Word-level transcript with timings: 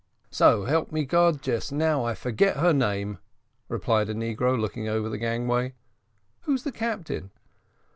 "So 0.31 0.65
help 0.65 0.91
me 0.91 1.05
Gad, 1.05 1.43
just 1.43 1.71
now 1.71 2.03
I 2.03 2.15
forget 2.15 2.57
her 2.57 2.73
name," 2.73 3.19
replied 3.69 4.09
a 4.09 4.15
negro, 4.15 4.59
looking 4.59 4.87
over 4.87 5.07
the 5.09 5.19
gangway. 5.19 5.75
"Who's 6.39 6.63
the 6.63 6.71
captain?" 6.71 7.29